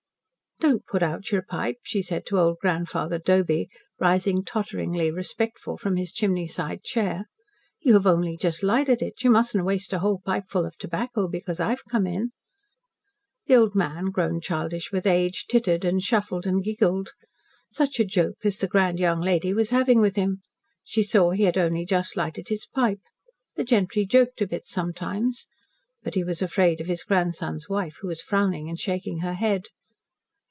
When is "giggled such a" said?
16.63-18.05